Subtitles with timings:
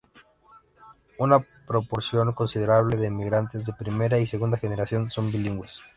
[1.19, 5.79] Una proporción considerable de migrantes de primera y segunda generación son bilingües.